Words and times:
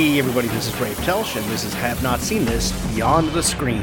Hey 0.00 0.18
everybody, 0.18 0.48
this 0.48 0.66
is 0.66 0.80
Rafe 0.80 0.96
Telsch, 1.00 1.36
and 1.36 1.44
this 1.50 1.62
is 1.62 1.74
Have 1.74 2.02
Not 2.02 2.20
Seen 2.20 2.46
This 2.46 2.72
Beyond 2.94 3.28
the 3.32 3.42
Screen. 3.42 3.82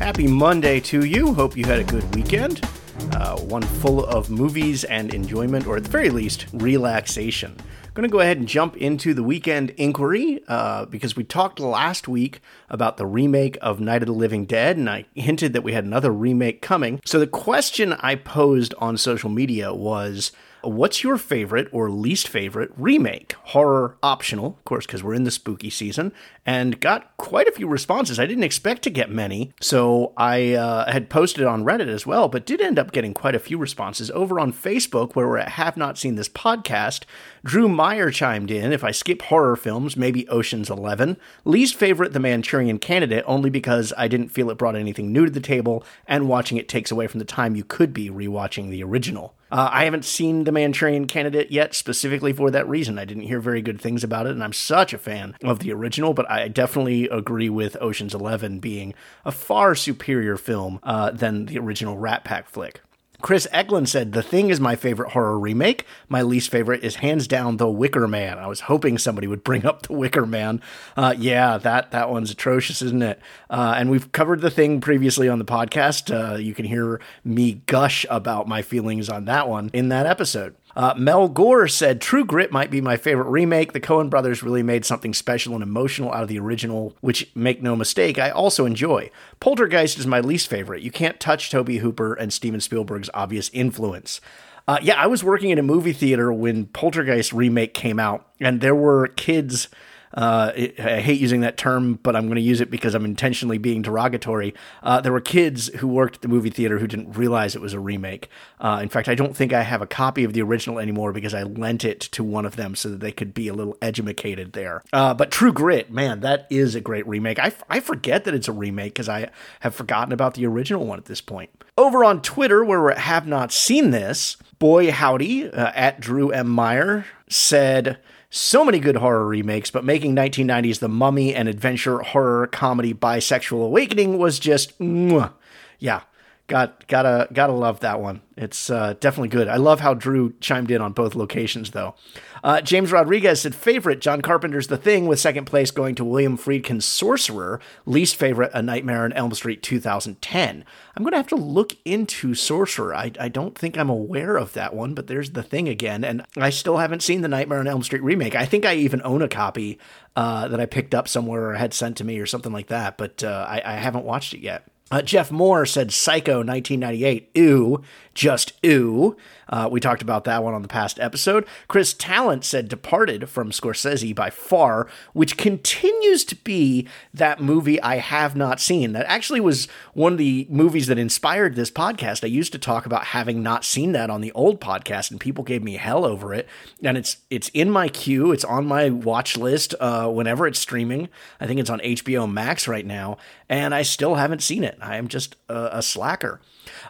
Happy 0.00 0.26
Monday 0.26 0.80
to 0.80 1.04
you. 1.04 1.32
Hope 1.32 1.56
you 1.56 1.64
had 1.64 1.78
a 1.78 1.84
good 1.84 2.12
weekend. 2.16 2.68
Uh, 3.12 3.38
one 3.38 3.62
full 3.62 4.04
of 4.04 4.30
movies 4.30 4.82
and 4.82 5.14
enjoyment, 5.14 5.64
or 5.68 5.76
at 5.76 5.84
the 5.84 5.90
very 5.90 6.10
least, 6.10 6.46
relaxation. 6.54 7.54
I'm 7.56 7.92
going 7.94 8.08
to 8.08 8.12
go 8.12 8.18
ahead 8.18 8.38
and 8.38 8.48
jump 8.48 8.76
into 8.76 9.14
the 9.14 9.22
weekend 9.22 9.70
inquiry 9.76 10.42
uh, 10.48 10.86
because 10.86 11.14
we 11.14 11.22
talked 11.22 11.60
last 11.60 12.08
week 12.08 12.40
about 12.68 12.96
the 12.96 13.06
remake 13.06 13.56
of 13.62 13.78
Night 13.78 14.02
of 14.02 14.06
the 14.06 14.12
Living 14.12 14.44
Dead, 14.44 14.76
and 14.76 14.90
I 14.90 15.04
hinted 15.14 15.52
that 15.52 15.62
we 15.62 15.72
had 15.72 15.84
another 15.84 16.10
remake 16.10 16.62
coming. 16.62 17.00
So 17.04 17.20
the 17.20 17.28
question 17.28 17.92
I 17.92 18.16
posed 18.16 18.74
on 18.78 18.96
social 18.96 19.30
media 19.30 19.72
was 19.72 20.32
What's 20.64 21.02
your 21.02 21.18
favorite 21.18 21.68
or 21.72 21.90
least 21.90 22.28
favorite 22.28 22.70
remake? 22.76 23.32
Horror 23.46 23.96
optional, 24.00 24.46
of 24.46 24.64
course, 24.64 24.86
because 24.86 25.02
we're 25.02 25.14
in 25.14 25.24
the 25.24 25.32
spooky 25.32 25.70
season, 25.70 26.12
and 26.46 26.78
got 26.78 27.16
quite 27.16 27.48
a 27.48 27.52
few 27.52 27.66
responses. 27.66 28.20
I 28.20 28.26
didn't 28.26 28.44
expect 28.44 28.82
to 28.82 28.90
get 28.90 29.10
many, 29.10 29.52
so 29.60 30.12
I 30.16 30.52
uh, 30.54 30.90
had 30.90 31.10
posted 31.10 31.44
on 31.44 31.64
Reddit 31.64 31.88
as 31.88 32.06
well, 32.06 32.28
but 32.28 32.46
did 32.46 32.60
end 32.60 32.78
up 32.78 32.92
getting 32.92 33.12
quite 33.12 33.34
a 33.34 33.40
few 33.40 33.58
responses. 33.58 34.10
Over 34.12 34.38
on 34.38 34.52
Facebook, 34.52 35.16
where 35.16 35.26
we're 35.26 35.38
at 35.38 35.50
Have 35.50 35.76
Not 35.76 35.98
Seen 35.98 36.14
This 36.14 36.28
Podcast, 36.28 37.04
Drew 37.44 37.68
Meyer 37.68 38.12
chimed 38.12 38.50
in 38.50 38.72
if 38.72 38.84
I 38.84 38.92
skip 38.92 39.22
horror 39.22 39.56
films, 39.56 39.96
maybe 39.96 40.28
Ocean's 40.28 40.70
Eleven. 40.70 41.16
Least 41.44 41.74
favorite, 41.74 42.12
The 42.12 42.20
Manchurian 42.20 42.78
Candidate, 42.78 43.24
only 43.26 43.50
because 43.50 43.92
I 43.98 44.06
didn't 44.06 44.28
feel 44.28 44.48
it 44.48 44.58
brought 44.58 44.76
anything 44.76 45.12
new 45.12 45.24
to 45.24 45.30
the 45.30 45.40
table, 45.40 45.84
and 46.06 46.28
watching 46.28 46.56
it 46.56 46.68
takes 46.68 46.92
away 46.92 47.08
from 47.08 47.18
the 47.18 47.24
time 47.24 47.56
you 47.56 47.64
could 47.64 47.92
be 47.92 48.10
rewatching 48.10 48.70
the 48.70 48.84
original. 48.84 49.34
Uh, 49.52 49.68
I 49.70 49.84
haven't 49.84 50.06
seen 50.06 50.44
The 50.44 50.52
Manchurian 50.52 51.06
Candidate 51.06 51.50
yet, 51.50 51.74
specifically 51.74 52.32
for 52.32 52.50
that 52.50 52.66
reason. 52.66 52.98
I 52.98 53.04
didn't 53.04 53.24
hear 53.24 53.38
very 53.38 53.60
good 53.60 53.78
things 53.78 54.02
about 54.02 54.26
it, 54.26 54.32
and 54.32 54.42
I'm 54.42 54.54
such 54.54 54.94
a 54.94 54.98
fan 54.98 55.36
of 55.44 55.58
the 55.58 55.72
original, 55.72 56.14
but 56.14 56.28
I 56.30 56.48
definitely 56.48 57.06
agree 57.10 57.50
with 57.50 57.76
Ocean's 57.78 58.14
Eleven 58.14 58.60
being 58.60 58.94
a 59.26 59.30
far 59.30 59.74
superior 59.74 60.38
film 60.38 60.80
uh, 60.82 61.10
than 61.10 61.44
the 61.44 61.58
original 61.58 61.98
Rat 61.98 62.24
Pack 62.24 62.48
flick. 62.48 62.80
Chris 63.22 63.46
Eklund 63.52 63.88
said, 63.88 64.12
The 64.12 64.22
Thing 64.22 64.50
is 64.50 64.58
my 64.58 64.74
favorite 64.74 65.12
horror 65.12 65.38
remake. 65.38 65.86
My 66.08 66.22
least 66.22 66.50
favorite 66.50 66.82
is 66.82 66.96
hands 66.96 67.28
down 67.28 67.56
The 67.56 67.70
Wicker 67.70 68.08
Man. 68.08 68.36
I 68.36 68.48
was 68.48 68.62
hoping 68.62 68.98
somebody 68.98 69.28
would 69.28 69.44
bring 69.44 69.64
up 69.64 69.82
The 69.86 69.92
Wicker 69.92 70.26
Man. 70.26 70.60
Uh, 70.96 71.14
yeah, 71.16 71.56
that, 71.58 71.92
that 71.92 72.10
one's 72.10 72.32
atrocious, 72.32 72.82
isn't 72.82 73.02
it? 73.02 73.20
Uh, 73.48 73.74
and 73.76 73.90
we've 73.90 74.10
covered 74.10 74.40
The 74.40 74.50
Thing 74.50 74.80
previously 74.80 75.28
on 75.28 75.38
the 75.38 75.44
podcast. 75.44 76.12
Uh, 76.12 76.36
you 76.36 76.52
can 76.52 76.64
hear 76.64 77.00
me 77.24 77.62
gush 77.66 78.04
about 78.10 78.48
my 78.48 78.60
feelings 78.60 79.08
on 79.08 79.24
that 79.26 79.48
one 79.48 79.70
in 79.72 79.88
that 79.90 80.06
episode. 80.06 80.56
Uh, 80.74 80.94
Mel 80.96 81.28
Gore 81.28 81.68
said, 81.68 82.00
True 82.00 82.24
Grit 82.24 82.50
might 82.50 82.70
be 82.70 82.80
my 82.80 82.96
favorite 82.96 83.28
remake. 83.28 83.72
The 83.72 83.80
Coen 83.80 84.08
brothers 84.08 84.42
really 84.42 84.62
made 84.62 84.84
something 84.84 85.12
special 85.12 85.54
and 85.54 85.62
emotional 85.62 86.12
out 86.12 86.22
of 86.22 86.28
the 86.28 86.38
original, 86.38 86.96
which, 87.00 87.30
make 87.34 87.62
no 87.62 87.76
mistake, 87.76 88.18
I 88.18 88.30
also 88.30 88.64
enjoy. 88.64 89.10
Poltergeist 89.40 89.98
is 89.98 90.06
my 90.06 90.20
least 90.20 90.48
favorite. 90.48 90.82
You 90.82 90.90
can't 90.90 91.20
touch 91.20 91.50
Tobe 91.50 91.72
Hooper 91.72 92.14
and 92.14 92.32
Steven 92.32 92.60
Spielberg's 92.60 93.10
obvious 93.12 93.50
influence. 93.52 94.20
Uh, 94.66 94.78
yeah, 94.80 94.94
I 94.94 95.06
was 95.08 95.24
working 95.24 95.50
in 95.50 95.58
a 95.58 95.62
movie 95.62 95.92
theater 95.92 96.32
when 96.32 96.66
Poltergeist 96.66 97.32
remake 97.32 97.74
came 97.74 97.98
out, 97.98 98.26
and 98.40 98.60
there 98.60 98.74
were 98.74 99.08
kids 99.08 99.68
uh, 100.14 100.52
I 100.54 101.00
hate 101.00 101.20
using 101.20 101.40
that 101.40 101.56
term, 101.56 101.98
but 102.02 102.14
I'm 102.14 102.26
going 102.26 102.36
to 102.36 102.42
use 102.42 102.60
it 102.60 102.70
because 102.70 102.94
I'm 102.94 103.04
intentionally 103.04 103.58
being 103.58 103.82
derogatory. 103.82 104.54
Uh, 104.82 105.00
there 105.00 105.12
were 105.12 105.20
kids 105.20 105.68
who 105.76 105.88
worked 105.88 106.16
at 106.16 106.22
the 106.22 106.28
movie 106.28 106.50
theater 106.50 106.78
who 106.78 106.86
didn't 106.86 107.12
realize 107.12 107.54
it 107.54 107.62
was 107.62 107.72
a 107.72 107.80
remake. 107.80 108.28
Uh, 108.60 108.80
in 108.82 108.88
fact, 108.88 109.08
I 109.08 109.14
don't 109.14 109.36
think 109.36 109.52
I 109.52 109.62
have 109.62 109.82
a 109.82 109.86
copy 109.86 110.24
of 110.24 110.32
the 110.32 110.42
original 110.42 110.78
anymore 110.78 111.12
because 111.12 111.34
I 111.34 111.42
lent 111.42 111.84
it 111.84 112.00
to 112.00 112.22
one 112.22 112.44
of 112.44 112.56
them 112.56 112.74
so 112.74 112.90
that 112.90 113.00
they 113.00 113.12
could 113.12 113.34
be 113.34 113.48
a 113.48 113.54
little 113.54 113.76
educated 113.80 114.52
there. 114.52 114.82
Uh, 114.92 115.14
but 115.14 115.30
True 115.30 115.52
Grit, 115.52 115.90
man, 115.90 116.20
that 116.20 116.46
is 116.50 116.74
a 116.74 116.80
great 116.80 117.06
remake. 117.06 117.38
I, 117.38 117.52
I 117.68 117.80
forget 117.80 118.24
that 118.24 118.34
it's 118.34 118.48
a 118.48 118.52
remake 118.52 118.94
because 118.94 119.08
I 119.08 119.30
have 119.60 119.74
forgotten 119.74 120.12
about 120.12 120.34
the 120.34 120.46
original 120.46 120.86
one 120.86 120.98
at 120.98 121.06
this 121.06 121.20
point. 121.20 121.50
Over 121.78 122.04
on 122.04 122.20
Twitter, 122.20 122.64
where 122.64 122.82
we 122.82 122.94
have 122.94 123.26
not 123.26 123.50
seen 123.50 123.90
this, 123.90 124.36
boy 124.58 124.92
howdy, 124.92 125.50
uh, 125.50 125.72
at 125.74 126.00
Drew 126.00 126.30
M. 126.30 126.48
Meyer 126.48 127.06
said, 127.28 127.98
so 128.34 128.64
many 128.64 128.78
good 128.78 128.96
horror 128.96 129.26
remakes, 129.26 129.70
but 129.70 129.84
making 129.84 130.16
1990s 130.16 130.78
The 130.78 130.88
Mummy 130.88 131.34
and 131.34 131.50
adventure 131.50 131.98
horror 131.98 132.46
comedy 132.46 132.94
Bisexual 132.94 133.66
Awakening 133.66 134.16
was 134.16 134.38
just, 134.38 134.78
mwah. 134.78 135.32
yeah, 135.78 136.00
got 136.46 136.86
gotta 136.88 137.28
gotta 137.32 137.52
love 137.52 137.80
that 137.80 138.00
one. 138.00 138.20
It's 138.36 138.70
uh, 138.70 138.94
definitely 138.98 139.28
good. 139.28 139.48
I 139.48 139.56
love 139.56 139.80
how 139.80 139.94
Drew 139.94 140.34
chimed 140.40 140.70
in 140.70 140.80
on 140.80 140.92
both 140.92 141.14
locations, 141.14 141.70
though. 141.70 141.94
Uh, 142.42 142.60
James 142.60 142.90
Rodriguez 142.90 143.42
said 143.42 143.54
favorite 143.54 144.00
John 144.00 144.20
Carpenter's 144.20 144.66
The 144.66 144.76
Thing, 144.76 145.06
with 145.06 145.20
second 145.20 145.44
place 145.44 145.70
going 145.70 145.94
to 145.96 146.04
William 146.04 146.36
Friedkin's 146.36 146.84
Sorcerer. 146.84 147.60
Least 147.86 148.16
favorite 148.16 148.50
A 148.52 148.62
Nightmare 148.62 149.04
on 149.04 149.12
Elm 149.12 149.32
Street 149.34 149.62
2010. 149.62 150.64
I'm 150.96 151.02
going 151.02 151.12
to 151.12 151.18
have 151.18 151.28
to 151.28 151.36
look 151.36 151.76
into 151.84 152.34
Sorcerer. 152.34 152.94
I, 152.94 153.12
I 153.20 153.28
don't 153.28 153.56
think 153.56 153.78
I'm 153.78 153.90
aware 153.90 154.36
of 154.36 154.54
that 154.54 154.74
one, 154.74 154.94
but 154.94 155.06
there's 155.06 155.30
The 155.30 155.42
Thing 155.42 155.68
again, 155.68 156.02
and 156.02 156.24
I 156.36 156.50
still 156.50 156.78
haven't 156.78 157.02
seen 157.02 157.20
the 157.20 157.28
Nightmare 157.28 157.60
on 157.60 157.68
Elm 157.68 157.82
Street 157.82 158.02
remake. 158.02 158.34
I 158.34 158.46
think 158.46 158.64
I 158.64 158.74
even 158.74 159.02
own 159.04 159.22
a 159.22 159.28
copy 159.28 159.78
uh, 160.16 160.48
that 160.48 160.60
I 160.60 160.66
picked 160.66 160.94
up 160.94 161.06
somewhere 161.06 161.50
or 161.50 161.54
had 161.54 161.74
sent 161.74 161.98
to 161.98 162.04
me 162.04 162.18
or 162.18 162.26
something 162.26 162.52
like 162.52 162.68
that, 162.68 162.98
but 162.98 163.22
uh, 163.22 163.46
I, 163.48 163.62
I 163.64 163.72
haven't 163.74 164.04
watched 164.04 164.34
it 164.34 164.40
yet. 164.40 164.66
Uh, 164.92 165.00
Jeff 165.00 165.32
Moore 165.32 165.64
said 165.64 165.90
Psycho 165.90 166.44
1998. 166.44 167.30
Ew, 167.34 167.82
just 168.12 168.52
ew. 168.62 169.16
Uh, 169.48 169.68
we 169.70 169.80
talked 169.80 170.02
about 170.02 170.24
that 170.24 170.44
one 170.44 170.52
on 170.52 170.60
the 170.60 170.68
past 170.68 171.00
episode. 171.00 171.46
Chris 171.66 171.94
Talent 171.94 172.44
said 172.44 172.68
Departed 172.68 173.28
from 173.28 173.50
Scorsese 173.50 174.14
by 174.14 174.28
far, 174.28 174.86
which 175.14 175.36
continues 175.38 176.24
to 176.26 176.36
be 176.36 176.86
that 177.12 177.40
movie 177.40 177.80
I 177.80 177.96
have 177.96 178.36
not 178.36 178.60
seen. 178.60 178.92
That 178.92 179.06
actually 179.06 179.40
was 179.40 179.66
one 179.94 180.12
of 180.12 180.18
the 180.18 180.46
movies 180.50 180.88
that 180.88 180.98
inspired 180.98 181.54
this 181.54 181.70
podcast. 181.70 182.22
I 182.22 182.28
used 182.28 182.52
to 182.52 182.58
talk 182.58 182.84
about 182.84 183.06
having 183.06 183.42
not 183.42 183.64
seen 183.64 183.92
that 183.92 184.10
on 184.10 184.20
the 184.20 184.32
old 184.32 184.60
podcast, 184.60 185.10
and 185.10 185.18
people 185.18 185.44
gave 185.44 185.62
me 185.62 185.74
hell 185.76 186.04
over 186.04 186.34
it. 186.34 186.46
And 186.82 186.98
it's 186.98 187.16
it's 187.30 187.48
in 187.50 187.70
my 187.70 187.88
queue. 187.88 188.32
It's 188.32 188.44
on 188.44 188.66
my 188.66 188.90
watch 188.90 189.38
list 189.38 189.74
uh, 189.80 190.08
whenever 190.08 190.46
it's 190.46 190.58
streaming. 190.58 191.08
I 191.40 191.46
think 191.46 191.60
it's 191.60 191.70
on 191.70 191.80
HBO 191.80 192.30
Max 192.30 192.68
right 192.68 192.84
now, 192.84 193.16
and 193.48 193.74
I 193.74 193.82
still 193.82 194.16
haven't 194.16 194.42
seen 194.42 194.64
it. 194.64 194.78
I 194.82 194.96
am 194.96 195.08
just 195.08 195.36
a, 195.48 195.78
a 195.78 195.82
slacker. 195.82 196.40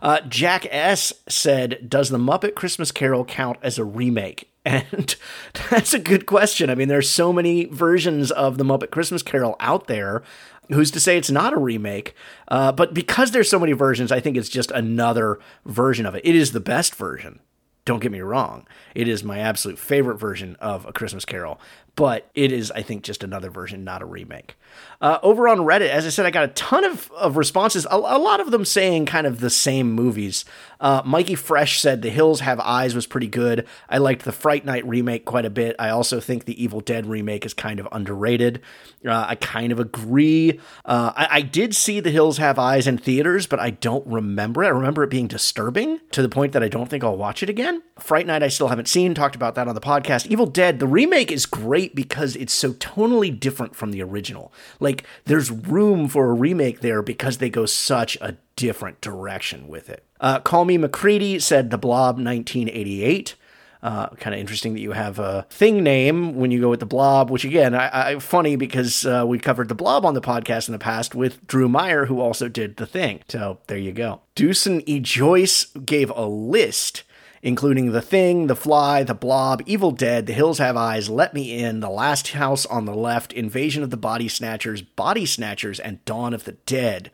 Uh, 0.01 0.21
Jack 0.29 0.67
S 0.71 1.13
said, 1.29 1.89
"Does 1.89 2.11
the 2.11 2.19
Muppet 2.19 2.55
Christmas 2.55 2.91
Carol 2.91 3.25
count 3.25 3.59
as 3.63 3.79
a 3.79 3.85
remake?" 3.85 4.49
And 4.65 5.17
that's 5.71 5.93
a 5.93 5.99
good 5.99 6.25
question. 6.25 6.71
I 6.71 6.77
mean, 6.77 6.87
there's 6.87 7.11
so 7.11 7.33
many 7.33 7.65
versions 7.65 8.31
of 8.31 8.59
the 8.59 8.65
Muppet 8.65 8.93
Christmas 8.93 9.23
Carol 9.23 9.57
out 9.59 9.89
there. 9.89 10.23
Who's 10.69 10.93
to 10.93 11.01
say 11.01 11.19
it's 11.19 11.33
not 11.33 11.53
a 11.53 11.59
remake? 11.59 12.15
Uh, 12.47 12.71
but 12.71 12.95
because 12.95 13.33
there's 13.33 13.51
so 13.51 13.59
many 13.59 13.73
versions, 13.73 14.13
I 14.13 14.21
think 14.21 14.37
it's 14.37 14.49
just 14.49 14.71
another 14.71 15.41
version 15.67 16.07
of 16.07 16.15
it. 16.15 16.25
It 16.25 16.37
is 16.37 16.53
the 16.53 16.61
best 16.61 16.95
version. 16.95 17.41
Don't 17.85 18.01
get 18.01 18.13
me 18.13 18.21
wrong. 18.21 18.67
It 18.95 19.09
is 19.09 19.25
my 19.25 19.41
absolute 19.41 19.79
favorite 19.79 20.17
version 20.17 20.57
of 20.61 20.87
A 20.87 20.93
Christmas 20.93 21.25
Carol, 21.25 21.61
but 21.95 22.31
it 22.35 22.53
is, 22.53 22.71
I 22.71 22.83
think, 22.83 23.03
just 23.03 23.23
another 23.23 23.51
version, 23.51 23.85
not 23.85 24.03
a 24.03 24.07
remake. 24.07 24.57
Uh, 25.01 25.19
over 25.23 25.49
on 25.49 25.59
Reddit, 25.59 25.91
as 25.91 26.07
I 26.07 26.09
said, 26.09 26.25
I 26.25 26.31
got 26.31 26.45
a 26.45 26.49
ton 26.49 26.85
of, 26.85 27.11
of 27.13 27.37
responses, 27.37 27.87
a, 27.91 27.97
a 27.97 28.19
lot 28.19 28.41
of 28.41 28.51
them 28.51 28.65
saying 28.65 29.07
kind 29.07 29.27
of 29.27 29.41
the 29.41 29.51
same 29.51 29.93
movies. 29.93 30.45
Uh, 30.81 31.03
Mikey 31.05 31.35
Fresh 31.35 31.81
said 31.81 32.01
The 32.01 32.11
Hills 32.11 32.41
Have 32.41 32.61
Eyes 32.61 32.95
was 32.95 33.07
pretty 33.07 33.27
good. 33.27 33.67
I 33.89 33.99
liked 33.99 34.25
the 34.25 34.33
Fright 34.33 34.65
Night 34.65 34.87
remake 34.87 35.25
quite 35.25 35.45
a 35.45 35.51
bit. 35.51 35.77
I 35.79 35.91
also 35.91 36.21
think 36.21 36.45
the 36.45 36.63
Evil 36.63 36.81
Dead 36.81 37.07
remake 37.07 37.45
is 37.45 37.53
kind 37.53 37.79
of 37.79 37.89
underrated. 37.93 38.61
Uh, 39.05 39.27
I 39.29 39.35
kind 39.35 39.73
of 39.73 39.81
agree. 39.81 40.61
Uh, 40.85 41.13
I, 41.15 41.29
I 41.31 41.41
did 41.43 41.75
see 41.75 42.01
The 42.01 42.11
Hills 42.11 42.39
Have 42.39 42.59
Eyes 42.59 42.87
in 42.87 42.97
theaters, 42.97 43.47
but 43.47 43.61
I 43.61 43.71
don't 43.71 44.07
remember 44.07 44.63
it. 44.63 44.69
I 44.69 44.71
remember 44.71 45.03
it 45.03 45.11
being 45.11 45.27
disturbing 45.27 46.01
to 46.13 46.23
the 46.23 46.29
point 46.29 46.53
that 46.53 46.63
I 46.63 46.69
don't 46.69 46.89
think 46.89 47.05
I'll 47.05 47.17
watch 47.17 47.43
it 47.43 47.51
again. 47.51 47.83
Fright 47.99 48.27
Night, 48.27 48.43
I 48.43 48.49
still 48.49 48.69
haven't 48.69 48.89
seen. 48.89 49.15
Talked 49.15 49.35
about 49.35 49.57
that 49.57 49.69
on 49.69 49.75
the 49.75 49.81
podcast. 49.81 50.27
Evil 50.29 50.47
Dead, 50.47 50.79
the 50.79 50.87
remake 50.87 51.33
is 51.33 51.45
great 51.47 51.82
because 51.89 52.37
it's 52.37 52.53
so 52.53 52.73
tonally 52.75 53.39
different 53.39 53.75
from 53.77 53.91
the 53.91 54.03
original. 54.03 54.53
Like, 54.81 55.05
there's 55.25 55.51
room 55.51 56.09
for 56.09 56.31
a 56.31 56.35
remake 56.35 56.81
there 56.81 57.03
because 57.03 57.39
they 57.39 57.51
go 57.51 57.67
such 57.67 58.17
a 58.21 58.37
different 58.57 59.01
direction 59.01 59.69
with 59.69 59.89
it. 59.91 60.05
Uh, 60.21 60.41
Call 60.41 60.65
Me 60.65 60.79
McCready 60.79 61.39
said 61.39 61.71
The 61.71 61.79
Blob 61.79 62.17
1988. 62.17 63.35
Uh, 63.83 64.09
kind 64.11 64.33
of 64.33 64.39
interesting 64.39 64.75
that 64.75 64.81
you 64.81 64.93
have 64.93 65.19
a 65.19 65.45
thing 65.51 65.83
name 65.83 66.37
when 66.37 66.53
you 66.53 66.61
go 66.61 66.71
with 66.71 66.79
the 66.79 66.87
blob, 66.87 67.31
which 67.31 67.45
again, 67.45 67.75
I, 67.75 68.13
I 68.13 68.19
funny 68.21 68.55
because 68.55 69.05
uh, 69.05 69.25
we 69.27 69.41
covered 69.41 69.69
the 69.69 69.75
blob 69.75 70.07
on 70.07 70.15
the 70.15 70.21
podcast 70.21 70.69
in 70.69 70.73
the 70.73 70.79
past 70.79 71.17
with 71.17 71.45
Drew 71.49 71.69
Meyer, 71.69 72.07
who 72.07 72.21
also 72.21 72.49
did 72.49 72.77
the 72.77 72.87
thing. 72.87 73.23
So 73.29 73.59
there 73.67 73.79
you 73.79 73.91
go. 73.91 74.21
Deucen 74.37 74.85
E. 74.87 75.01
Joyce 75.01 75.65
gave 75.85 76.11
a 76.11 76.27
list 76.27 77.03
including 77.43 77.91
The 77.91 78.01
Thing, 78.01 78.47
The 78.47 78.57
Fly, 78.57 79.03
The 79.03 79.15
Blob, 79.15 79.63
Evil 79.67 79.91
Dead, 79.91 80.27
The 80.27 80.33
Hills 80.33 80.59
Have 80.59 80.77
Eyes, 80.77 81.11
Let 81.11 81.35
Me 81.35 81.59
In, 81.59 81.81
The 81.81 81.91
Last 81.91 82.29
House 82.33 82.65
on 82.67 82.85
the 82.85 82.95
Left, 82.95 83.33
Invasion 83.33 83.83
of 83.83 83.91
the 83.91 83.97
Body 83.97 84.29
Snatchers, 84.29 84.81
Body 84.83 85.27
Snatchers, 85.27 85.81
and 85.81 86.05
Dawn 86.05 86.33
of 86.33 86.45
the 86.45 86.53
Dead. 86.53 87.11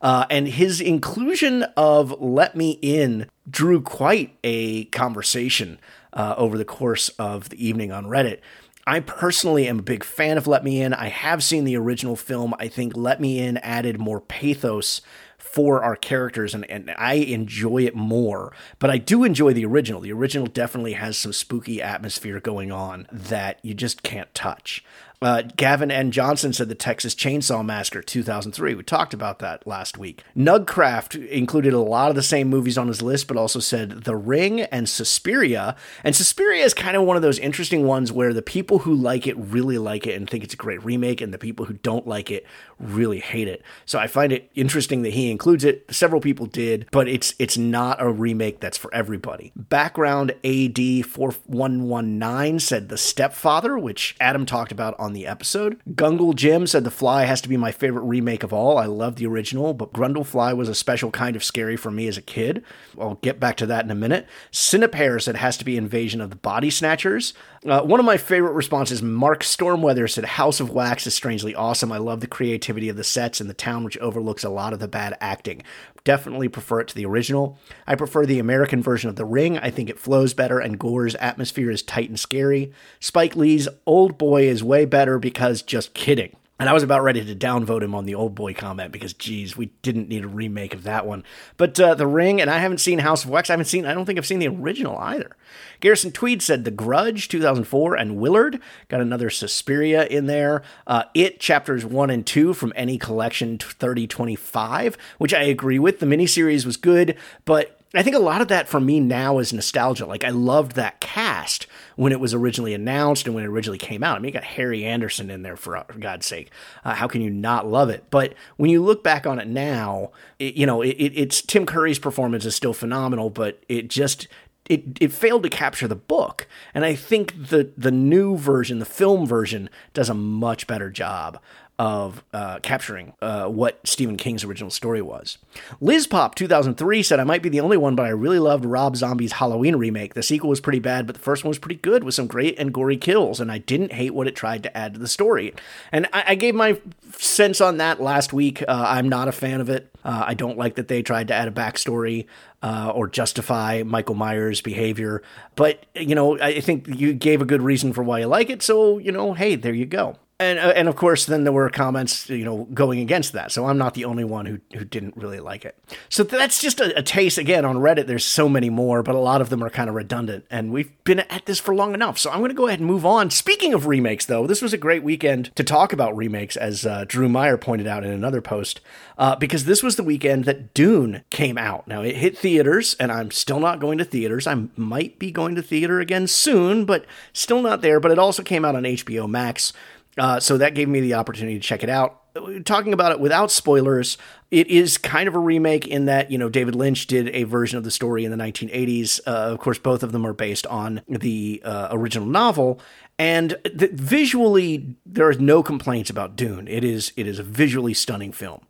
Uh, 0.00 0.26
and 0.30 0.48
his 0.48 0.80
inclusion 0.80 1.64
of 1.76 2.20
Let 2.20 2.56
Me 2.56 2.78
In 2.80 3.28
drew 3.50 3.80
quite 3.80 4.36
a 4.44 4.84
conversation 4.86 5.80
uh, 6.12 6.34
over 6.36 6.56
the 6.56 6.64
course 6.64 7.08
of 7.10 7.48
the 7.48 7.66
evening 7.66 7.90
on 7.90 8.06
Reddit. 8.06 8.40
I 8.84 8.98
personally 8.98 9.68
am 9.68 9.78
a 9.78 9.82
big 9.82 10.02
fan 10.02 10.38
of 10.38 10.48
Let 10.48 10.64
Me 10.64 10.80
In. 10.80 10.92
I 10.92 11.08
have 11.08 11.44
seen 11.44 11.64
the 11.64 11.76
original 11.76 12.16
film. 12.16 12.52
I 12.58 12.66
think 12.66 12.96
Let 12.96 13.20
Me 13.20 13.38
In 13.38 13.58
added 13.58 14.00
more 14.00 14.20
pathos 14.20 15.02
for 15.42 15.82
our 15.82 15.96
characters 15.96 16.54
and, 16.54 16.64
and 16.70 16.94
I 16.96 17.14
enjoy 17.14 17.82
it 17.82 17.96
more. 17.96 18.52
But 18.78 18.90
I 18.90 18.98
do 18.98 19.24
enjoy 19.24 19.52
the 19.52 19.66
original. 19.66 20.00
The 20.00 20.12
original 20.12 20.46
definitely 20.46 20.92
has 20.94 21.16
some 21.18 21.32
spooky 21.32 21.82
atmosphere 21.82 22.40
going 22.40 22.70
on 22.70 23.08
that 23.12 23.58
you 23.62 23.74
just 23.74 24.02
can't 24.02 24.32
touch. 24.34 24.84
Uh, 25.22 25.42
Gavin 25.56 25.92
N. 25.92 26.10
Johnson 26.10 26.52
said 26.52 26.68
the 26.68 26.74
Texas 26.74 27.14
Chainsaw 27.14 27.64
Massacre 27.64 28.02
2003. 28.02 28.74
We 28.74 28.82
talked 28.82 29.14
about 29.14 29.38
that 29.38 29.64
last 29.64 29.96
week. 29.96 30.24
Nugcraft 30.36 31.28
included 31.28 31.72
a 31.72 31.78
lot 31.78 32.08
of 32.10 32.16
the 32.16 32.22
same 32.24 32.48
movies 32.48 32.76
on 32.76 32.88
his 32.88 33.02
list, 33.02 33.28
but 33.28 33.36
also 33.36 33.60
said 33.60 34.02
The 34.02 34.16
Ring 34.16 34.62
and 34.62 34.88
Suspiria. 34.88 35.76
And 36.02 36.16
Suspiria 36.16 36.64
is 36.64 36.74
kind 36.74 36.96
of 36.96 37.04
one 37.04 37.14
of 37.14 37.22
those 37.22 37.38
interesting 37.38 37.86
ones 37.86 38.10
where 38.10 38.34
the 38.34 38.42
people 38.42 38.80
who 38.80 38.92
like 38.92 39.28
it 39.28 39.36
really 39.36 39.78
like 39.78 40.08
it 40.08 40.16
and 40.16 40.28
think 40.28 40.42
it's 40.42 40.54
a 40.54 40.56
great 40.56 40.84
remake, 40.84 41.20
and 41.20 41.32
the 41.32 41.38
people 41.38 41.66
who 41.66 41.74
don't 41.74 42.08
like 42.08 42.30
it 42.30 42.44
really 42.80 43.20
hate 43.20 43.46
it. 43.46 43.62
So 43.86 44.00
I 44.00 44.08
find 44.08 44.32
it 44.32 44.50
interesting 44.56 45.02
that 45.02 45.12
he 45.12 45.30
includes 45.30 45.62
it. 45.64 45.84
Several 45.94 46.20
people 46.20 46.46
did, 46.46 46.88
but 46.90 47.06
it's 47.06 47.34
it's 47.38 47.56
not 47.56 48.02
a 48.02 48.10
remake 48.10 48.58
that's 48.58 48.76
for 48.76 48.92
everybody. 48.92 49.52
Background 49.54 50.32
AD 50.44 51.06
4119 51.06 52.58
said 52.58 52.88
The 52.88 52.98
Stepfather, 52.98 53.78
which 53.78 54.16
Adam 54.20 54.44
talked 54.44 54.72
about 54.72 54.98
on 55.12 55.14
the 55.14 55.26
episode. 55.26 55.78
Gungle 55.94 56.32
Jim 56.32 56.66
said 56.66 56.84
The 56.84 56.90
Fly 56.90 57.24
has 57.26 57.42
to 57.42 57.48
be 57.48 57.58
my 57.58 57.70
favorite 57.70 58.02
remake 58.02 58.42
of 58.42 58.52
all. 58.52 58.78
I 58.78 58.86
love 58.86 59.16
the 59.16 59.26
original, 59.26 59.74
but 59.74 59.92
Brundlefly 59.92 60.56
was 60.56 60.70
a 60.70 60.74
special 60.74 61.10
kind 61.10 61.36
of 61.36 61.44
scary 61.44 61.76
for 61.76 61.90
me 61.90 62.08
as 62.08 62.16
a 62.16 62.22
kid. 62.22 62.64
I'll 62.98 63.16
get 63.16 63.38
back 63.38 63.58
to 63.58 63.66
that 63.66 63.84
in 63.84 63.90
a 63.90 63.94
minute. 63.94 64.26
Cinepair 64.50 65.20
said 65.20 65.34
it 65.34 65.38
has 65.38 65.58
to 65.58 65.66
be 65.66 65.76
Invasion 65.76 66.22
of 66.22 66.30
the 66.30 66.36
Body 66.36 66.70
Snatchers. 66.70 67.34
Uh, 67.66 67.82
one 67.82 68.00
of 68.00 68.06
my 68.06 68.16
favorite 68.16 68.54
responses, 68.54 69.02
Mark 69.02 69.42
Stormweather 69.42 70.10
said 70.10 70.24
House 70.24 70.60
of 70.60 70.70
Wax 70.70 71.06
is 71.06 71.14
strangely 71.14 71.54
awesome. 71.54 71.92
I 71.92 71.98
love 71.98 72.20
the 72.20 72.26
creativity 72.26 72.88
of 72.88 72.96
the 72.96 73.04
sets 73.04 73.40
and 73.40 73.50
the 73.50 73.54
town, 73.54 73.84
which 73.84 73.98
overlooks 73.98 74.44
a 74.44 74.50
lot 74.50 74.72
of 74.72 74.78
the 74.78 74.88
bad 74.88 75.16
acting. 75.20 75.62
Definitely 76.04 76.48
prefer 76.48 76.80
it 76.80 76.88
to 76.88 76.94
the 76.94 77.06
original. 77.06 77.58
I 77.86 77.94
prefer 77.94 78.26
the 78.26 78.40
American 78.40 78.82
version 78.82 79.08
of 79.08 79.16
The 79.16 79.24
Ring. 79.24 79.58
I 79.58 79.70
think 79.70 79.88
it 79.88 79.98
flows 79.98 80.34
better 80.34 80.58
and 80.58 80.78
Gore's 80.78 81.14
atmosphere 81.16 81.70
is 81.70 81.82
tight 81.82 82.08
and 82.08 82.18
scary. 82.18 82.72
Spike 82.98 83.36
Lee's 83.36 83.68
Old 83.86 84.18
Boy 84.18 84.48
is 84.48 84.64
way 84.64 84.84
better 84.84 85.18
because 85.18 85.62
just 85.62 85.94
kidding. 85.94 86.36
And 86.62 86.68
I 86.68 86.74
was 86.74 86.84
about 86.84 87.02
ready 87.02 87.24
to 87.24 87.34
downvote 87.34 87.82
him 87.82 87.92
on 87.92 88.04
the 88.04 88.14
old 88.14 88.36
boy 88.36 88.54
comment 88.54 88.92
because, 88.92 89.12
geez, 89.14 89.56
we 89.56 89.72
didn't 89.82 90.08
need 90.08 90.22
a 90.22 90.28
remake 90.28 90.74
of 90.74 90.84
that 90.84 91.04
one. 91.04 91.24
But 91.56 91.80
uh, 91.80 91.96
The 91.96 92.06
Ring, 92.06 92.40
and 92.40 92.48
I 92.48 92.60
haven't 92.60 92.78
seen 92.78 93.00
House 93.00 93.24
of 93.24 93.30
Wax. 93.30 93.50
I 93.50 93.54
haven't 93.54 93.66
seen, 93.66 93.84
I 93.84 93.92
don't 93.92 94.04
think 94.04 94.16
I've 94.16 94.26
seen 94.28 94.38
the 94.38 94.46
original 94.46 94.96
either. 94.98 95.34
Garrison 95.80 96.12
Tweed 96.12 96.40
said 96.40 96.62
The 96.62 96.70
Grudge, 96.70 97.26
2004, 97.26 97.96
and 97.96 98.16
Willard. 98.16 98.60
Got 98.86 99.00
another 99.00 99.28
Suspiria 99.28 100.06
in 100.06 100.26
there. 100.26 100.62
Uh, 100.86 101.02
it, 101.14 101.40
chapters 101.40 101.84
1 101.84 102.10
and 102.10 102.24
2 102.24 102.54
from 102.54 102.72
any 102.76 102.96
collection 102.96 103.58
3025, 103.58 104.96
which 105.18 105.34
I 105.34 105.42
agree 105.42 105.80
with. 105.80 105.98
The 105.98 106.06
miniseries 106.06 106.64
was 106.64 106.76
good, 106.76 107.18
but 107.44 107.81
I 107.94 108.02
think 108.02 108.16
a 108.16 108.20
lot 108.20 108.40
of 108.40 108.48
that 108.48 108.68
for 108.68 108.80
me 108.80 109.00
now 109.00 109.38
is 109.38 109.52
nostalgia. 109.52 110.06
Like 110.06 110.24
I 110.24 110.30
loved 110.30 110.72
that 110.72 111.00
cast 111.00 111.66
when 111.96 112.12
it 112.12 112.20
was 112.20 112.32
originally 112.32 112.72
announced 112.72 113.26
and 113.26 113.34
when 113.34 113.44
it 113.44 113.48
originally 113.48 113.78
came 113.78 114.02
out. 114.02 114.16
I 114.16 114.18
mean, 114.18 114.28
you 114.28 114.32
got 114.32 114.44
Harry 114.44 114.84
Anderson 114.84 115.30
in 115.30 115.42
there 115.42 115.56
for, 115.56 115.84
for 115.88 115.98
God's 115.98 116.24
sake. 116.24 116.50
Uh, 116.84 116.94
how 116.94 117.06
can 117.06 117.20
you 117.20 117.30
not 117.30 117.66
love 117.66 117.90
it? 117.90 118.04
But 118.10 118.34
when 118.56 118.70
you 118.70 118.82
look 118.82 119.04
back 119.04 119.26
on 119.26 119.38
it 119.38 119.46
now, 119.46 120.12
it, 120.38 120.54
you 120.54 120.64
know, 120.64 120.80
it, 120.80 120.90
it's 120.90 121.42
Tim 121.42 121.66
Curry's 121.66 121.98
performance 121.98 122.46
is 122.46 122.56
still 122.56 122.72
phenomenal, 122.72 123.28
but 123.28 123.62
it 123.68 123.88
just 123.88 124.26
it, 124.70 124.84
it 125.00 125.12
failed 125.12 125.42
to 125.42 125.50
capture 125.50 125.88
the 125.88 125.96
book. 125.96 126.46
And 126.72 126.84
I 126.84 126.94
think 126.94 127.48
the 127.48 127.72
the 127.76 127.90
new 127.90 128.38
version, 128.38 128.78
the 128.78 128.84
film 128.84 129.26
version, 129.26 129.68
does 129.92 130.08
a 130.08 130.14
much 130.14 130.66
better 130.66 130.90
job 130.90 131.40
of 131.82 132.22
uh, 132.32 132.60
capturing 132.60 133.12
uh, 133.20 133.46
what 133.46 133.80
Stephen 133.82 134.16
King's 134.16 134.44
original 134.44 134.70
story 134.70 135.02
was. 135.02 135.38
Liz 135.80 136.06
Pop 136.06 136.36
2003 136.36 137.02
said, 137.02 137.18
I 137.18 137.24
might 137.24 137.42
be 137.42 137.48
the 137.48 137.58
only 137.58 137.76
one, 137.76 137.96
but 137.96 138.06
I 138.06 138.10
really 138.10 138.38
loved 138.38 138.64
Rob 138.64 138.94
Zombie's 138.94 139.32
Halloween 139.32 139.74
remake. 139.74 140.14
The 140.14 140.22
sequel 140.22 140.48
was 140.48 140.60
pretty 140.60 140.78
bad, 140.78 141.08
but 141.08 141.16
the 141.16 141.20
first 141.20 141.42
one 141.42 141.48
was 141.48 141.58
pretty 141.58 141.80
good 141.80 142.04
with 142.04 142.14
some 142.14 142.28
great 142.28 142.56
and 142.56 142.72
gory 142.72 142.96
kills, 142.96 143.40
and 143.40 143.50
I 143.50 143.58
didn't 143.58 143.94
hate 143.94 144.14
what 144.14 144.28
it 144.28 144.36
tried 144.36 144.62
to 144.62 144.76
add 144.76 144.94
to 144.94 145.00
the 145.00 145.08
story. 145.08 145.54
And 145.90 146.06
I, 146.12 146.24
I 146.28 146.34
gave 146.36 146.54
my 146.54 146.78
sense 147.16 147.60
on 147.60 147.78
that 147.78 148.00
last 148.00 148.32
week. 148.32 148.62
Uh, 148.62 148.84
I'm 148.86 149.08
not 149.08 149.26
a 149.26 149.32
fan 149.32 149.60
of 149.60 149.68
it. 149.68 149.92
Uh, 150.04 150.22
I 150.24 150.34
don't 150.34 150.56
like 150.56 150.76
that 150.76 150.86
they 150.86 151.02
tried 151.02 151.26
to 151.28 151.34
add 151.34 151.48
a 151.48 151.52
backstory. 151.52 152.26
Uh, 152.64 152.92
or 152.94 153.08
justify 153.08 153.82
Michael 153.84 154.14
Myers' 154.14 154.60
behavior. 154.60 155.20
But, 155.56 155.84
you 155.96 156.14
know, 156.14 156.38
I 156.38 156.60
think 156.60 156.86
you 156.86 157.12
gave 157.12 157.42
a 157.42 157.44
good 157.44 157.60
reason 157.60 157.92
for 157.92 158.04
why 158.04 158.20
you 158.20 158.26
like 158.26 158.50
it. 158.50 158.62
So, 158.62 158.98
you 158.98 159.10
know, 159.10 159.34
hey, 159.34 159.56
there 159.56 159.74
you 159.74 159.84
go 159.84 160.16
and 160.42 160.58
uh, 160.58 160.72
and 160.74 160.88
of 160.88 160.96
course 160.96 161.26
then 161.26 161.44
there 161.44 161.52
were 161.52 161.68
comments 161.70 162.28
you 162.28 162.44
know 162.44 162.64
going 162.74 163.00
against 163.00 163.32
that. 163.32 163.52
So 163.52 163.66
i'm 163.66 163.78
not 163.78 163.94
the 163.94 164.04
only 164.04 164.24
one 164.24 164.46
who 164.46 164.60
who 164.76 164.84
didn't 164.84 165.16
really 165.16 165.40
like 165.40 165.64
it. 165.64 165.76
So 166.08 166.22
that's 166.24 166.60
just 166.60 166.80
a, 166.80 166.98
a, 166.98 167.02
taste. 167.02 167.38
Again 167.38 167.64
on 167.64 167.76
reddit 167.76 168.06
there's 168.06 168.24
so 168.24 168.48
many 168.48 168.70
more 168.70 169.02
but 169.02 169.14
a 169.14 169.18
lot 169.18 169.40
of 169.40 169.48
them 169.48 169.62
are 169.62 169.70
kind 169.70 169.88
of 169.88 169.94
redundant. 169.94 170.44
And 170.50 170.72
we've 170.72 170.92
been 171.04 171.20
at 171.20 171.46
this 171.46 171.58
for 171.58 171.74
long 171.74 171.94
enough. 171.94 172.18
So 172.18 172.30
i'm 172.30 172.38
going 172.38 172.50
to 172.50 172.54
go 172.54 172.66
ahead 172.66 172.80
and 172.80 172.86
move 172.86 173.06
on. 173.06 173.30
Speaking 173.30 173.74
of 173.74 173.86
remakes 173.86 174.26
though 174.26 174.46
this 174.46 174.62
was 174.62 174.72
a 174.72 174.78
great 174.78 175.02
weekend 175.02 175.54
to 175.56 175.64
talk 175.64 175.92
about 175.92 176.16
remakes 176.16 176.56
as 176.56 176.84
uh, 176.84 177.04
drew 177.06 177.28
meyer 177.28 177.56
pointed 177.56 177.86
out 177.86 178.04
in 178.04 178.10
another 178.10 178.40
post 178.40 178.80
uh, 179.18 179.36
because 179.36 179.64
this 179.64 179.82
was 179.82 179.96
the 179.96 180.02
weekend 180.02 180.44
that 180.44 180.74
dune 180.74 181.22
came 181.30 181.58
out. 181.58 181.86
Now 181.86 182.02
it 182.02 182.16
hit 182.16 182.36
theaters 182.36 182.96
and 182.98 183.12
i'm 183.12 183.30
still 183.30 183.60
not 183.60 183.80
going 183.80 183.98
to 183.98 184.04
theaters. 184.04 184.46
I 184.46 184.68
might 184.76 185.18
be 185.18 185.30
going 185.30 185.54
to 185.54 185.62
theater 185.62 186.00
again 186.00 186.26
soon 186.26 186.84
but 186.84 187.06
still 187.32 187.62
not 187.62 187.82
there. 187.82 188.00
But 188.00 188.10
it 188.10 188.18
also 188.18 188.42
came 188.42 188.64
out 188.64 188.74
on 188.74 188.82
hbo 188.82 189.28
max 189.28 189.72
uh, 190.18 190.40
so 190.40 190.58
that 190.58 190.74
gave 190.74 190.88
me 190.88 191.00
the 191.00 191.14
opportunity 191.14 191.54
to 191.54 191.60
check 191.60 191.82
it 191.82 191.88
out. 191.88 192.18
Talking 192.64 192.92
about 192.92 193.12
it 193.12 193.20
without 193.20 193.50
spoilers, 193.50 194.16
it 194.50 194.66
is 194.68 194.96
kind 194.96 195.28
of 195.28 195.34
a 195.34 195.38
remake 195.38 195.86
in 195.86 196.06
that, 196.06 196.30
you 196.30 196.38
know, 196.38 196.48
David 196.48 196.74
Lynch 196.74 197.06
did 197.06 197.28
a 197.28 197.44
version 197.44 197.76
of 197.76 197.84
the 197.84 197.90
story 197.90 198.24
in 198.24 198.30
the 198.30 198.36
1980s. 198.36 199.20
Uh, 199.26 199.30
of 199.30 199.58
course, 199.58 199.78
both 199.78 200.02
of 200.02 200.12
them 200.12 200.26
are 200.26 200.32
based 200.32 200.66
on 200.66 201.02
the 201.08 201.60
uh, 201.64 201.88
original 201.90 202.26
novel. 202.26 202.80
And 203.18 203.50
the, 203.64 203.90
visually, 203.92 204.96
there 205.04 205.28
are 205.28 205.34
no 205.34 205.62
complaints 205.62 206.08
about 206.08 206.36
Dune. 206.36 206.68
It 206.68 206.84
is 206.84 207.12
it 207.16 207.26
is 207.26 207.38
a 207.38 207.42
visually 207.42 207.94
stunning 207.94 208.32
film. 208.32 208.66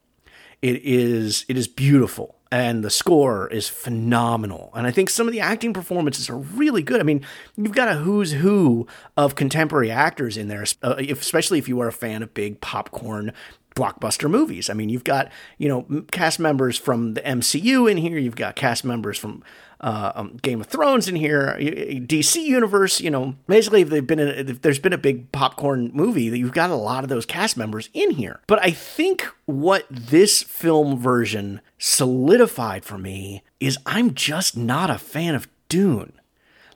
It 0.61 0.83
is 0.85 1.45
it 1.49 1.57
is 1.57 1.69
beautiful 1.69 2.37
and 2.53 2.85
the 2.85 2.91
score 2.91 3.49
is 3.49 3.67
phenomenal. 3.67 4.71
And 4.75 4.87
I 4.87 4.91
think 4.91 5.09
some 5.09 5.27
of 5.27 5.33
the 5.33 5.41
acting 5.41 5.73
performances 5.73 6.29
are 6.29 6.37
really 6.37 6.83
good. 6.83 7.01
I 7.01 7.03
mean, 7.03 7.25
you've 7.57 7.73
got 7.73 7.89
a 7.89 7.95
who's 7.95 8.33
who 8.33 8.87
of 9.17 9.35
contemporary 9.35 9.91
actors 9.91 10.37
in 10.37 10.49
there, 10.49 10.67
uh, 10.83 10.97
especially 10.99 11.59
if 11.59 11.67
you 11.67 11.81
are 11.81 11.89
a 11.89 11.93
fan 11.93 12.23
of 12.23 12.35
big 12.35 12.61
popcorn 12.61 13.33
blockbuster 13.75 14.31
movies. 14.31 14.71
I 14.71 14.75
mean, 14.75 14.89
you've 14.89 15.05
got, 15.05 15.31
you 15.59 15.69
know, 15.69 16.05
cast 16.11 16.39
members 16.39 16.79
from 16.79 17.15
the 17.15 17.21
MCU 17.23 17.91
in 17.91 17.97
here, 17.97 18.19
you've 18.19 18.37
got 18.37 18.57
cast 18.57 18.85
members 18.85 19.19
from 19.19 19.43
uh, 19.83 20.13
um, 20.15 20.37
Game 20.43 20.61
of 20.61 20.69
Thrones 20.69 21.09
in 21.09 21.17
here, 21.17 21.57
DC 21.59 22.37
universe. 22.37 23.01
You 23.01 23.11
know, 23.11 23.35
basically, 23.49 23.83
if 23.83 23.91
they've 23.91 24.07
been 24.07 24.21
in, 24.21 24.49
if 24.49 24.63
there's 24.63 24.79
been 24.79 24.93
a 24.93 24.99
big 24.99 25.33
popcorn 25.33 25.91
movie, 25.93 26.29
that 26.29 26.39
you've 26.39 26.53
got 26.53 26.71
a 26.71 26.77
lot 26.77 27.03
of 27.03 27.11
those 27.11 27.27
cast 27.27 27.57
members 27.57 27.89
in 27.93 28.13
here. 28.13 28.41
But 28.47 28.63
I 28.63 28.71
think 28.71 29.27
what 29.47 29.87
this 29.91 30.43
film 30.43 30.99
version 30.99 31.61
solidified 31.79 32.85
for 32.85 32.97
me 32.97 33.43
is 33.59 33.79
I'm 33.85 34.15
just 34.15 34.57
not 34.57 34.89
a 34.89 34.99
fan 34.99 35.35
of 35.35 35.49
Dune. 35.69 36.13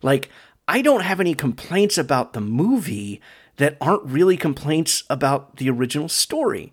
Like, 0.02 0.28
I 0.66 0.82
don't 0.82 1.02
have 1.02 1.20
any 1.20 1.34
complaints 1.34 1.96
about 1.96 2.32
the 2.32 2.40
movie 2.40 3.20
that 3.56 3.76
aren't 3.80 4.04
really 4.04 4.36
complaints 4.36 5.02
about 5.08 5.56
the 5.56 5.70
original 5.70 6.08
story. 6.08 6.72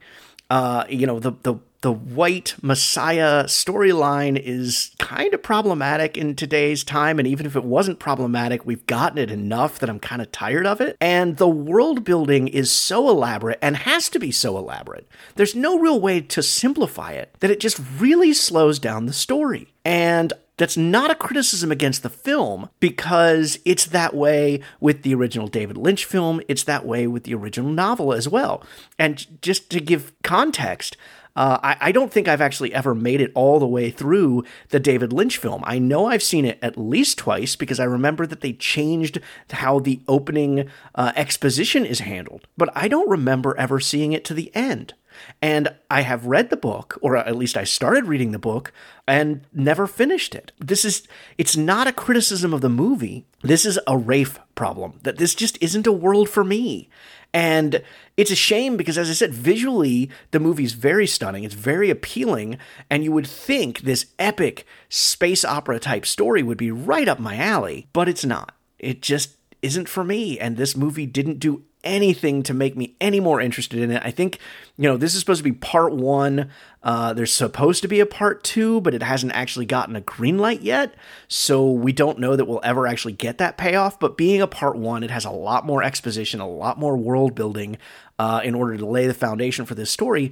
Uh, 0.49 0.85
you 0.89 1.07
know, 1.07 1.19
the 1.19 1.31
the 1.43 1.55
the 1.83 1.91
white 1.91 2.55
messiah 2.61 3.43
storyline 3.43 4.41
is 4.41 4.91
kind 4.99 5.33
of 5.33 5.43
problematic 5.43 6.17
in 6.17 6.33
today's 6.33 6.81
time. 6.81 7.19
And 7.19 7.27
even 7.27 7.45
if 7.45 7.57
it 7.57 7.65
wasn't 7.65 7.99
problematic, 7.99 8.65
we've 8.65 8.87
gotten 8.87 9.17
it 9.17 9.29
enough 9.29 9.79
that 9.79 9.89
I'm 9.89 9.99
kind 9.99 10.21
of 10.21 10.31
tired 10.31 10.65
of 10.65 10.79
it. 10.79 10.95
And 11.01 11.35
the 11.35 11.49
world 11.49 12.05
building 12.05 12.47
is 12.47 12.71
so 12.71 13.09
elaborate 13.09 13.59
and 13.61 13.75
has 13.75 14.07
to 14.09 14.19
be 14.19 14.31
so 14.31 14.57
elaborate. 14.57 15.09
There's 15.35 15.55
no 15.55 15.77
real 15.77 15.99
way 15.99 16.21
to 16.21 16.41
simplify 16.41 17.11
it 17.11 17.35
that 17.41 17.51
it 17.51 17.59
just 17.59 17.81
really 17.99 18.33
slows 18.33 18.79
down 18.79 19.05
the 19.05 19.11
story. 19.13 19.73
And 19.83 20.31
that's 20.57 20.77
not 20.77 21.11
a 21.11 21.15
criticism 21.15 21.71
against 21.71 22.03
the 22.03 22.09
film 22.09 22.69
because 22.79 23.59
it's 23.65 23.85
that 23.85 24.13
way 24.13 24.59
with 24.79 25.01
the 25.03 25.15
original 25.15 25.47
David 25.47 25.77
Lynch 25.77 26.05
film. 26.05 26.41
It's 26.47 26.63
that 26.63 26.85
way 26.85 27.07
with 27.07 27.23
the 27.23 27.33
original 27.33 27.71
novel 27.71 28.13
as 28.13 28.27
well. 28.27 28.63
And 28.99 29.41
just 29.41 29.69
to 29.71 29.79
give 29.79 30.13
context, 30.23 30.95
uh, 31.35 31.57
I, 31.63 31.77
I, 31.81 31.91
don't 31.91 32.11
think 32.11 32.27
I've 32.27 32.41
actually 32.41 32.73
ever 32.73 32.93
made 32.93 33.19
it 33.19 33.31
all 33.33 33.59
the 33.59 33.67
way 33.67 33.89
through 33.89 34.43
the 34.69 34.79
David 34.79 35.11
Lynch 35.11 35.37
film. 35.37 35.63
I 35.65 35.79
know 35.79 36.05
I've 36.05 36.21
seen 36.21 36.45
it 36.45 36.59
at 36.61 36.77
least 36.77 37.17
twice 37.17 37.55
because 37.55 37.79
I 37.79 37.85
remember 37.85 38.27
that 38.27 38.41
they 38.41 38.53
changed 38.53 39.19
how 39.49 39.79
the 39.79 40.01
opening 40.07 40.69
uh, 40.93 41.11
exposition 41.15 41.85
is 41.85 42.01
handled, 42.01 42.47
but 42.55 42.69
I 42.75 42.87
don't 42.87 43.09
remember 43.09 43.57
ever 43.57 43.79
seeing 43.79 44.13
it 44.13 44.23
to 44.25 44.35
the 44.35 44.55
end. 44.55 44.93
And 45.41 45.73
I 45.89 46.01
have 46.01 46.25
read 46.25 46.49
the 46.49 46.57
book, 46.57 46.97
or 47.01 47.17
at 47.17 47.35
least 47.35 47.57
I 47.57 47.63
started 47.63 48.05
reading 48.05 48.31
the 48.31 48.39
book 48.39 48.71
and 49.07 49.41
never 49.53 49.87
finished 49.87 50.35
it. 50.35 50.51
This 50.59 50.85
is, 50.85 51.07
it's 51.37 51.57
not 51.57 51.87
a 51.87 51.93
criticism 51.93 52.53
of 52.53 52.61
the 52.61 52.69
movie. 52.69 53.25
This 53.41 53.65
is 53.65 53.79
a 53.87 53.97
Rafe 53.97 54.39
problem, 54.55 54.99
that 55.03 55.17
this 55.17 55.35
just 55.35 55.61
isn't 55.61 55.87
a 55.87 55.91
world 55.91 56.29
for 56.29 56.43
me. 56.43 56.89
And 57.33 57.81
it's 58.15 58.31
a 58.31 58.35
shame 58.35 58.77
because, 58.77 58.97
as 58.97 59.09
I 59.09 59.13
said, 59.13 59.33
visually, 59.33 60.09
the 60.31 60.39
movie's 60.39 60.73
very 60.73 61.07
stunning. 61.07 61.43
It's 61.43 61.55
very 61.55 61.89
appealing. 61.89 62.59
And 62.89 63.03
you 63.03 63.11
would 63.11 63.25
think 63.25 63.79
this 63.79 64.05
epic 64.19 64.67
space 64.87 65.43
opera 65.43 65.79
type 65.79 66.05
story 66.05 66.43
would 66.43 66.59
be 66.59 66.71
right 66.71 67.07
up 67.07 67.19
my 67.19 67.35
alley, 67.35 67.87
but 67.91 68.07
it's 68.07 68.23
not. 68.23 68.55
It 68.77 69.01
just 69.01 69.35
isn't 69.63 69.89
for 69.89 70.03
me. 70.03 70.37
And 70.39 70.57
this 70.57 70.77
movie 70.77 71.07
didn't 71.07 71.39
do 71.39 71.63
anything 71.83 72.43
to 72.43 72.53
make 72.53 72.77
me 72.77 72.95
any 73.01 73.19
more 73.19 73.41
interested 73.41 73.79
in 73.79 73.91
it. 73.91 74.01
I 74.05 74.11
think, 74.11 74.39
you 74.77 74.89
know, 74.89 74.97
this 74.97 75.13
is 75.13 75.19
supposed 75.19 75.39
to 75.39 75.43
be 75.43 75.51
part 75.51 75.93
one. 75.93 76.49
Uh, 76.81 77.13
there's 77.13 77.33
supposed 77.33 77.81
to 77.81 77.87
be 77.87 77.99
a 77.99 78.05
part 78.05 78.43
two, 78.43 78.81
but 78.81 78.93
it 78.93 79.03
hasn't 79.03 79.33
actually 79.33 79.65
gotten 79.65 79.95
a 79.95 80.01
green 80.01 80.37
light 80.37 80.61
yet. 80.61 80.95
So 81.27 81.69
we 81.69 81.91
don't 81.91 82.19
know 82.19 82.35
that 82.35 82.45
we'll 82.45 82.61
ever 82.63 82.87
actually 82.87 83.13
get 83.13 83.37
that 83.37 83.57
payoff. 83.57 83.99
But 83.99 84.17
being 84.17 84.41
a 84.41 84.47
part 84.47 84.77
one, 84.77 85.03
it 85.03 85.11
has 85.11 85.25
a 85.25 85.31
lot 85.31 85.65
more 85.65 85.83
exposition, 85.83 86.39
a 86.39 86.49
lot 86.49 86.79
more 86.79 86.97
world 86.97 87.35
building 87.35 87.77
uh, 88.19 88.41
in 88.43 88.55
order 88.55 88.77
to 88.77 88.85
lay 88.85 89.07
the 89.07 89.13
foundation 89.13 89.65
for 89.65 89.75
this 89.75 89.91
story. 89.91 90.31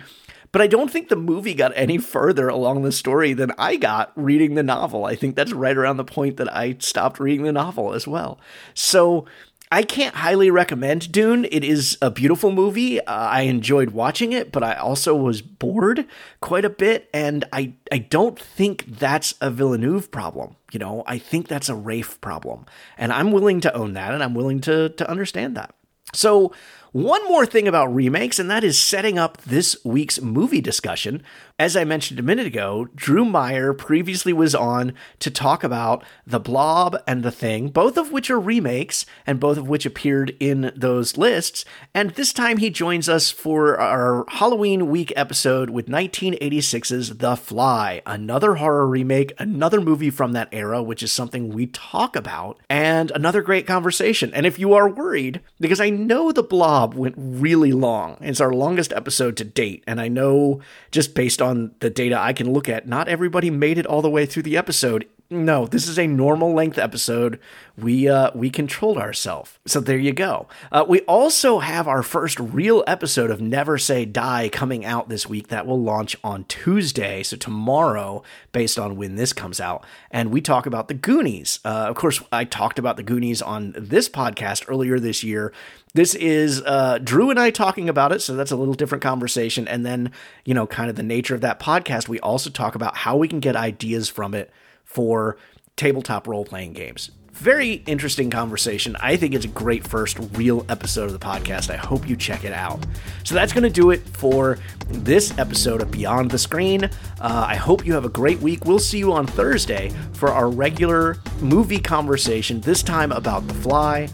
But 0.52 0.62
I 0.62 0.68
don't 0.68 0.92
think 0.92 1.08
the 1.08 1.16
movie 1.16 1.54
got 1.54 1.72
any 1.76 1.98
further 1.98 2.50
along 2.50 2.82
the 2.82 2.92
story 2.92 3.32
than 3.32 3.54
I 3.58 3.78
got 3.78 4.12
reading 4.16 4.56
the 4.56 4.64
novel. 4.64 5.06
I 5.06 5.16
think 5.16 5.36
that's 5.36 5.54
right 5.54 5.78
around 5.78 5.96
the 5.96 6.04
point 6.04 6.38
that 6.38 6.54
I 6.54 6.76
stopped 6.80 7.22
reading 7.22 7.46
the 7.46 7.54
novel 7.54 7.94
as 7.94 8.06
well. 8.06 8.38
So 8.74 9.26
I 9.74 9.84
can't 9.84 10.16
highly 10.16 10.52
recommend 10.52 11.14
Dune. 11.14 11.46
It 11.46 11.64
is 11.64 11.98
a 12.02 12.12
beautiful 12.12 12.52
movie. 12.52 13.00
Uh, 13.00 13.14
I 13.14 13.44
enjoyed 13.44 13.92
watching 13.92 14.34
it, 14.34 14.52
but 14.52 14.64
I 14.64 14.74
also 14.74 15.16
was 15.16 15.42
bored 15.42 16.06
quite 16.42 16.66
a 16.66 16.70
bit, 16.70 17.10
and 17.14 17.46
I 17.54 17.74
I 17.90 18.00
don't 18.00 18.38
think 18.38 18.86
that's 18.86 19.34
a 19.40 19.50
Villeneuve 19.50 20.12
problem. 20.12 20.58
You 20.74 20.80
know, 20.80 21.04
I 21.08 21.18
think 21.18 21.48
that's 21.48 21.70
a 21.70 21.76
Rafe 21.76 22.20
problem, 22.20 22.66
and 22.98 23.14
I'm 23.14 23.32
willing 23.32 23.62
to 23.62 23.74
own 23.74 23.94
that, 23.94 24.14
and 24.14 24.22
I'm 24.22 24.34
willing 24.34 24.60
to 24.62 24.90
to 24.90 25.10
understand 25.10 25.56
that. 25.56 25.74
So 26.14 26.52
one 26.92 27.26
more 27.30 27.46
thing 27.46 27.70
about 27.70 27.94
remakes, 27.94 28.40
and 28.40 28.52
that 28.52 28.66
is 28.66 28.78
setting 28.78 29.18
up 29.18 29.38
this 29.44 29.78
week's 29.86 30.20
movie 30.22 30.60
discussion. 30.60 31.24
As 31.62 31.78
I 31.78 31.84
mentioned 31.84 32.20
a 32.20 32.24
minute 32.24 32.48
ago, 32.48 32.88
Drew 32.96 33.24
Meyer 33.24 33.72
previously 33.72 34.34
was 34.34 34.56
on 34.56 34.94
to 35.20 35.30
talk 35.30 35.64
about 35.64 36.04
The 36.26 36.40
Blob 36.40 36.98
and 37.06 37.22
The 37.22 37.30
Thing, 37.30 37.70
both 37.70 37.98
of 37.98 38.12
which 38.12 38.32
are 38.32 38.40
remakes, 38.40 39.06
and 39.28 39.40
both 39.40 39.60
of 39.60 39.70
which 39.70 39.86
appeared 39.86 40.36
in 40.40 40.72
those 40.76 41.18
lists. 41.18 41.64
And 41.94 42.10
this 42.10 42.34
time 42.34 42.58
he 42.58 42.72
joins 42.72 43.08
us 43.08 43.30
for 43.30 43.80
our 43.80 44.26
Halloween 44.28 44.90
week 44.90 45.14
episode 45.16 45.70
with 45.70 45.86
1986's 45.86 47.18
The 47.18 47.36
Fly, 47.36 48.02
another 48.08 48.56
horror 48.56 48.88
remake, 48.88 49.32
another 49.38 49.80
movie 49.80 50.10
from 50.10 50.32
that 50.32 50.50
era, 50.52 50.82
which 50.82 51.04
is 51.04 51.12
something 51.12 51.50
we 51.50 51.68
talk 51.68 52.16
about, 52.16 52.60
and 52.72 53.12
another 53.12 53.44
great 53.44 53.68
conversation. 53.68 54.34
And 54.34 54.48
if 54.48 54.58
you 54.58 54.74
are 54.74 54.90
worried, 54.90 55.42
because 55.60 55.80
I 55.80 55.92
know 55.92 56.32
The 56.32 56.42
Blob 56.42 56.96
went 56.96 57.14
really 57.16 57.72
long. 57.72 58.18
It's 58.20 58.42
our 58.42 58.52
longest 58.52 58.92
episode 58.94 59.38
to 59.38 59.44
date, 59.44 59.84
and 59.86 60.02
I 60.02 60.08
know 60.08 60.60
just 60.90 61.14
based 61.14 61.40
on 61.52 61.76
the 61.80 61.92
data 61.92 62.20
I 62.20 62.34
can 62.34 62.52
look 62.52 62.68
at, 62.68 62.88
not 62.88 63.08
everybody 63.08 63.52
made 63.52 63.78
it 63.78 63.86
all 63.86 64.02
the 64.02 64.10
way 64.10 64.26
through 64.26 64.44
the 64.44 64.58
episode. 64.58 65.06
No, 65.34 65.66
this 65.66 65.88
is 65.88 65.98
a 65.98 66.08
normal 66.08 66.54
length 66.54 66.78
episode. 66.78 67.40
We 67.78 68.10
uh, 68.10 68.32
we 68.36 68.50
controlled 68.50 68.98
ourselves, 68.98 69.58
so 69.66 69.80
there 69.80 69.98
you 69.98 70.12
go. 70.12 70.50
Uh, 70.74 70.84
we 70.86 71.00
also 71.02 71.60
have 71.60 71.88
our 71.88 72.04
first 72.04 72.38
real 72.38 72.84
episode 72.86 73.32
of 73.32 73.40
Never 73.40 73.78
Say 73.78 74.04
Die 74.04 74.50
coming 74.50 74.84
out 74.84 75.08
this 75.08 75.30
week. 75.30 75.48
That 75.48 75.66
will 75.66 75.82
launch 75.82 76.18
on 76.22 76.44
Tuesday, 76.44 77.24
so 77.24 77.38
tomorrow, 77.38 78.24
based 78.52 78.78
on 78.78 78.98
when 78.98 79.16
this 79.16 79.32
comes 79.32 79.62
out. 79.62 79.86
And 80.12 80.34
we 80.34 80.42
talk 80.42 80.66
about 80.66 80.90
the 80.90 80.94
Goonies. 80.96 81.62
Uh, 81.64 81.86
of 81.88 81.96
course, 81.96 82.22
I 82.34 82.44
talked 82.44 82.78
about 82.78 82.98
the 82.98 83.04
Goonies 83.04 83.42
on 83.42 83.74
this 83.78 84.10
podcast 84.10 84.66
earlier 84.68 85.00
this 85.00 85.24
year. 85.24 85.54
This 85.94 86.14
is 86.14 86.62
uh, 86.64 86.98
Drew 87.02 87.30
and 87.30 87.40
I 87.40 87.52
talking 87.52 87.88
about 87.88 88.12
it, 88.12 88.22
so 88.22 88.36
that's 88.36 88.52
a 88.52 88.58
little 88.58 88.74
different 88.74 89.02
conversation. 89.02 89.66
And 89.66 89.86
then, 89.86 90.12
you 90.44 90.54
know, 90.54 90.68
kind 90.68 90.90
of 90.90 90.98
the 90.98 91.04
nature 91.04 91.36
of 91.36 91.42
that 91.42 91.58
podcast, 91.58 92.10
we 92.10 92.20
also 92.20 92.50
talk 92.50 92.76
about 92.76 92.98
how 92.98 93.16
we 93.16 93.30
can 93.30 93.40
get 93.40 93.56
ideas 93.56 94.10
from 94.10 94.34
it 94.34 94.52
for 94.92 95.38
tabletop 95.76 96.28
role 96.28 96.46
playing 96.46 96.74
games. 96.74 97.12
Very 97.34 97.76
interesting 97.88 98.30
conversation. 98.30 98.96
I 99.00 99.16
think 99.16 99.34
it's 99.34 99.46
a 99.46 99.48
great 99.48 99.88
first 99.88 100.20
real 100.34 100.66
episode 100.70 101.06
of 101.06 101.14
the 101.14 101.26
podcast. 101.26 101.72
I 101.72 101.78
hope 101.78 102.08
you 102.08 102.16
check 102.16 102.44
it 102.44 102.52
out. 102.52 102.86
So 103.24 103.34
that's 103.34 103.54
going 103.54 103.64
to 103.64 103.70
do 103.70 103.90
it 103.90 104.02
for 104.10 104.60
this 104.88 105.36
episode 105.40 105.82
of 105.82 105.90
Beyond 105.90 106.30
the 106.30 106.38
Screen. 106.38 106.84
Uh, 106.84 106.90
I 107.20 107.56
hope 107.56 107.86
you 107.86 107.94
have 107.94 108.06
a 108.06 108.10
great 108.10 108.40
week. 108.42 108.66
We'll 108.66 108.80
see 108.80 109.00
you 109.00 109.14
on 109.14 109.26
Thursday 109.26 109.92
for 110.14 110.30
our 110.30 110.50
regular 110.50 111.18
movie 111.40 111.80
conversation, 111.80 112.62
this 112.62 112.84
time 112.84 113.12
about 113.12 113.48
The 113.48 113.54
Fly. 113.56 114.10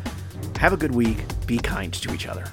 Have 0.60 0.74
a 0.74 0.78
good 0.78 0.94
week. 0.94 1.18
Be 1.48 1.58
kind 1.58 1.94
to 1.94 2.14
each 2.14 2.28
other. 2.28 2.46